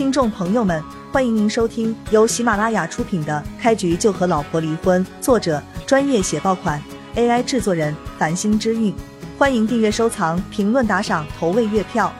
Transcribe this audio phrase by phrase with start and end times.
[0.00, 6.82] 听众朋友们，欢迎您收听由喜马拉雅出品的《开局就和老婆离婚》，作者专业写爆款
[7.16, 8.94] ，AI 制作人繁星之韵。
[9.36, 12.10] 欢迎订阅、收藏、评论、打赏、投喂月票。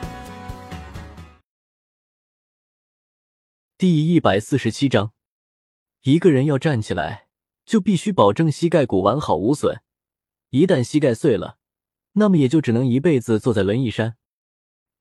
[3.79, 5.13] 第一百四十七章，
[6.03, 7.29] 一个人要站起来，
[7.65, 9.81] 就必须保证膝盖骨完好无损。
[10.51, 11.57] 一旦膝盖碎了，
[12.13, 14.13] 那么也就只能一辈子坐在轮椅上。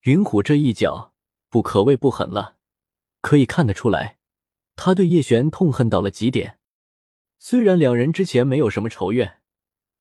[0.04, 1.12] 云虎这一脚
[1.50, 2.56] 不可谓不狠了，
[3.20, 4.18] 可以看得出来，
[4.76, 6.58] 他对叶璇痛恨到了极点。
[7.38, 9.40] 虽然两人之前没有什么仇怨，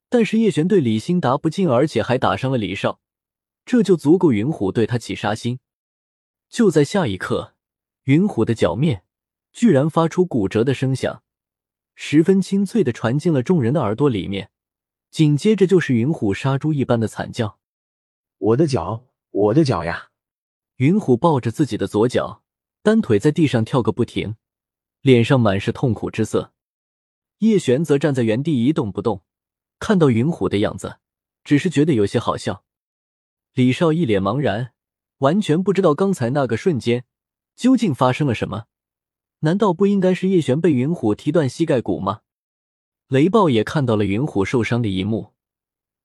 [0.09, 2.99] 但是叶璇对李兴达不敬，而且还打伤了李少，
[3.65, 5.59] 这就足够云虎对他起杀心。
[6.49, 7.55] 就在下一刻，
[8.03, 9.03] 云虎的脚面
[9.53, 11.23] 居然发出骨折的声响，
[11.95, 14.51] 十分清脆的传进了众人的耳朵里面。
[15.11, 17.59] 紧接着就是云虎杀猪一般的惨叫
[18.37, 20.09] ：“我的脚，我的脚呀！”
[20.77, 22.43] 云虎抱着自己的左脚，
[22.89, 24.35] 单腿在地上跳个不停，
[25.01, 26.53] 脸上满是痛苦之色。
[27.37, 29.21] 叶璇则站在原地一动不动，
[29.77, 30.97] 看到云虎的样子，
[31.43, 32.63] 只是觉得有些好笑。
[33.53, 34.73] 李少一脸茫然，
[35.19, 37.05] 完全不知道刚才那个瞬间
[37.55, 38.65] 究竟发生了什么。
[39.41, 42.21] 难道不应该是叶璇被云虎踢断膝盖骨吗？
[43.07, 45.33] 雷暴也看到了云虎受伤的一幕，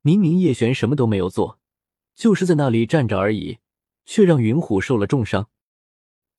[0.03, 1.59] 明明叶璇什么都没有做，
[2.15, 3.61] 就是在那里站着而已，
[4.05, 5.49] 却让云虎受了重伤，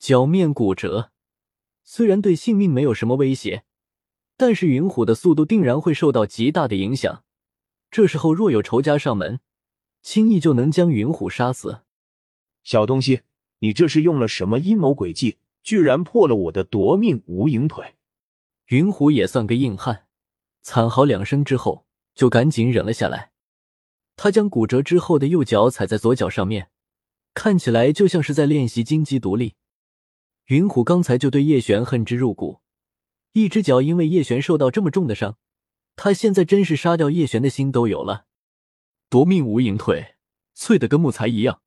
[0.08, 1.10] 脚面骨折。
[1.84, 3.64] 虽然对性命没有什么威胁，
[4.38, 7.24] 但是云虎的速度定然会受到极大的影响。
[7.90, 9.40] 这时候若有仇家上门，
[10.04, 11.80] 轻易就能将云虎杀死。
[12.64, 13.22] 小东西，
[13.62, 17.96] 你这是用了什么阴谋诡计，居然破了我的夺命无影腿？
[18.68, 20.06] 云虎也算个硬汉。
[20.62, 23.32] 惨嚎两声之后，就赶紧忍了下来。
[24.16, 26.70] 他将骨折之后的右脚踩在左脚上面，
[27.34, 29.56] 看起来就像是在练习金鸡独立。
[30.46, 32.62] 云虎刚才就对叶璇恨之入骨，
[33.34, 35.38] 一只脚因为叶璇受到这么重的伤，
[35.96, 38.28] 他现在真是杀掉叶璇的心都有了。
[39.10, 40.16] 夺命无影腿，
[40.54, 41.62] 脆的跟木材一样。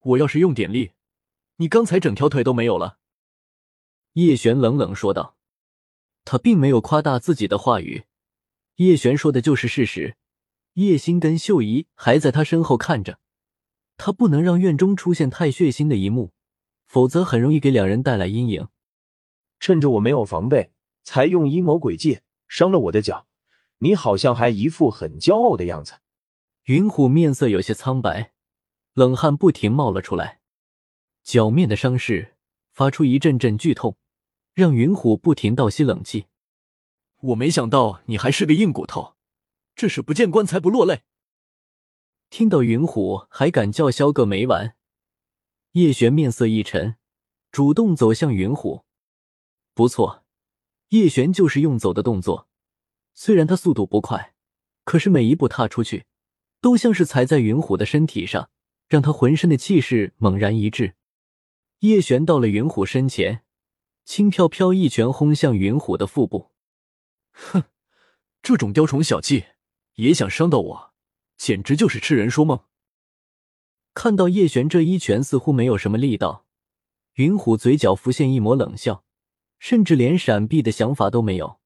[0.00, 0.92] 我要是用点力，
[1.56, 2.98] 你刚才整条腿都没有了。
[4.14, 5.36] 叶璇冷冷说道，
[6.24, 8.04] 他并没有夸大自己的话语。
[8.76, 10.16] 叶璇说的就是事实，
[10.74, 13.18] 叶星跟秀姨还在他身后看着，
[13.96, 16.33] 他不能让院中出现太血腥的一幕，
[16.94, 18.68] 否则很容易给两人带来阴影。
[19.58, 20.70] 趁着我没有防备，
[21.02, 23.26] 才用阴谋诡计伤了我的脚，
[23.78, 25.94] 你好像还一副很骄傲的样子。
[26.66, 28.32] 云虎面色有些苍白，
[28.92, 30.38] 冷汗不停冒了出来，
[31.24, 32.36] 脚面的伤势
[32.72, 33.96] 发出一阵阵剧痛，
[34.52, 36.26] 让云虎不停倒吸冷气。
[37.22, 39.16] 我没想到你还是个硬骨头，
[39.74, 41.00] 这是不见棺材不落泪。
[42.30, 44.76] 听到云虎还敢叫嚣个没完，
[45.74, 46.94] 叶璇面色一沉，
[47.50, 48.84] 主动走向云虎。
[49.74, 50.24] 不错，
[50.90, 52.48] 叶璇就是用走的动作，
[53.12, 54.36] 虽然他速度不快，
[54.84, 56.06] 可是每一步踏出去，
[56.60, 58.50] 都像是踩在云虎的身体上，
[58.86, 60.94] 让他浑身的气势猛然一滞。
[61.80, 63.42] 叶璇到了云虎身前，
[64.04, 66.52] 轻飘飘一拳轰向云虎的腹部。
[67.32, 67.64] 哼，
[68.42, 69.46] 这种雕虫小技
[69.94, 70.94] 也想伤到我，
[71.36, 72.60] 简直就是痴人说梦。
[73.94, 76.44] 看到叶璇这一拳似乎没有什么力道，
[77.14, 79.04] 云虎嘴角浮现一抹冷笑，
[79.58, 81.60] 甚至连闪避的想法都没有。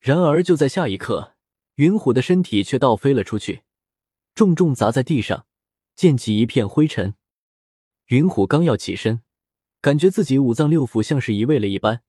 [0.00, 1.34] 然而就在下一刻，
[1.74, 3.62] 云虎的身体却倒飞了出去，
[4.34, 5.46] 重重砸在地上，
[5.94, 7.14] 溅起一片灰尘。
[8.06, 9.20] 云虎刚要起身，
[9.80, 12.02] 感觉自己五脏六腑像是移位了一般，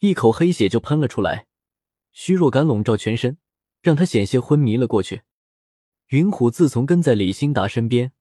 [0.00, 1.46] 一口黑血就喷了出来。
[2.10, 3.38] 虚弱感笼罩全身，
[3.82, 5.22] 让他险些昏迷了过去。
[6.08, 8.12] 云虎自从跟在李兴达身边，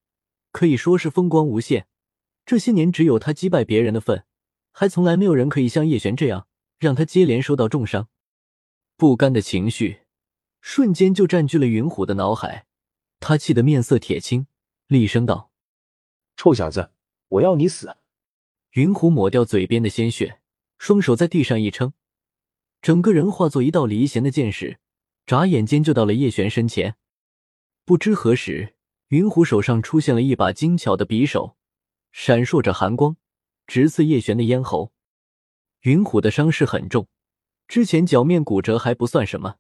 [0.58, 1.86] 可以说是风光无限。
[2.44, 4.26] 这些年，只有他击败别人的份，
[4.72, 6.48] 还从来没有人可以像叶璇这样
[6.80, 8.10] 让他接连受到重伤。
[8.96, 10.00] 不甘的情绪
[10.60, 12.66] 瞬间就占据了云虎的脑海，
[13.20, 14.48] 他气得面色铁青，
[14.88, 15.52] 厉声道
[16.36, 16.90] ：“臭小子，
[17.28, 17.96] 我要你死！”
[18.74, 20.40] 云虎抹掉嘴边的鲜血，
[20.80, 21.94] 双手在地上一撑。
[22.82, 24.80] 整个人化作一道离弦的箭矢，
[25.28, 26.96] 眨眼间就到了叶璇身前。
[27.86, 28.74] 不知何时，
[29.10, 31.56] 云虎手上出现了一把精巧的匕首，
[32.12, 33.16] 闪烁着寒光，
[33.66, 34.92] 直刺叶璇的咽喉。
[35.82, 37.08] 云虎的伤势很重，
[37.70, 39.56] 之前脚面骨折还不算什么，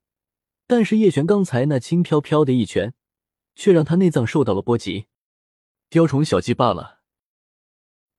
[0.67, 2.93] 但是叶璇刚才那轻飘飘的一拳，
[3.55, 5.05] 却让他内脏受到了波及。
[5.89, 6.99] 雕虫小技罢了。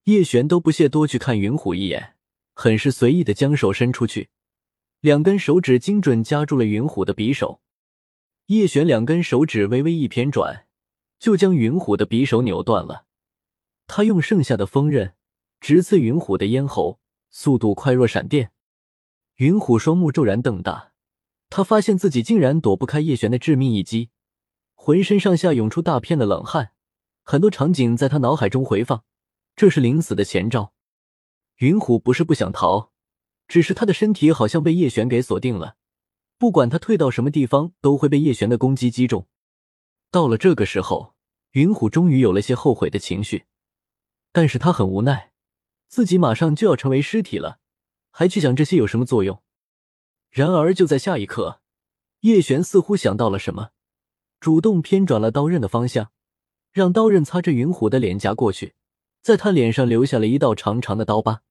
[0.04, 2.14] 叶璇都不屑多去看云虎一眼，
[2.54, 4.30] 很是随意的将手伸出去。
[5.00, 7.60] 两根手指精准夹住了云虎的匕首，
[8.46, 10.66] 叶璇两根手指微微一偏转，
[11.18, 13.06] 就将云虎的匕首扭断了。
[13.86, 15.14] 他用剩下的锋刃
[15.60, 17.00] 直刺云虎的咽喉，
[17.30, 18.52] 速度快若闪电。
[19.36, 20.92] 云虎双目骤然瞪大，
[21.48, 24.10] 他发现自己竟然躲不开叶璇的致命一击，
[24.74, 26.72] 浑身上下涌出大片的冷汗，
[27.22, 29.04] 很多场景在他脑海中回放。
[29.56, 30.72] 这是临死的前兆。
[31.56, 32.92] 云虎不是不想逃，
[33.48, 35.76] 只是他的身体好像被叶璇给锁定了，
[36.36, 39.26] 不管他退到什么地方，都会被叶璇的攻击击中。
[40.10, 41.14] 到了这个时候，
[41.50, 43.44] 云虎终于有了些后悔的情绪，
[44.32, 45.32] 但是他很无奈，
[45.86, 47.58] 自己马上就要成为尸体了，
[48.10, 49.42] 还去想这些有什么作用？
[50.30, 51.60] 然而就在下一刻，
[52.20, 53.70] 叶璇似乎想到了什么，
[54.40, 56.10] 主动偏转了刀刃的方向，
[56.72, 58.74] 让刀刃擦着云虎的脸颊过去，
[59.20, 61.42] 在他脸上留下了一道长长的刀疤。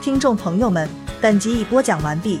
[0.00, 0.88] 听众朋友们，
[1.20, 2.40] 本集已播讲完毕，